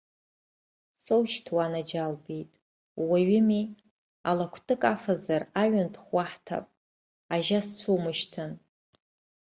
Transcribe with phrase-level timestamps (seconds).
[1.03, 2.51] Соушьҭ уанаџьалбеит,
[3.01, 3.63] ууаҩыми,
[4.29, 6.65] ала кәтык афазар, аҩынтәхә уаҳҭап,
[7.33, 8.51] ажьа сцәумышьҭын.